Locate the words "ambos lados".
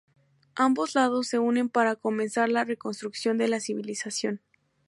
0.55-1.27